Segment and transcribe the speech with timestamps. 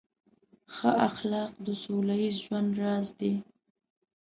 [0.73, 3.33] ښه اخلاق د سوله ییز ژوند راز دی.